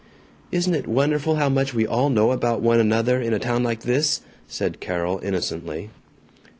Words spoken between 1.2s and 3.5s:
how much we all know about one another in a